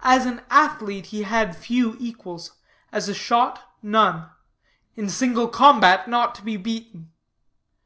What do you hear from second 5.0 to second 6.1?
single combat,